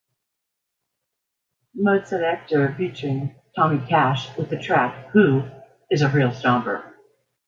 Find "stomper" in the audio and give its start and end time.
6.31-6.95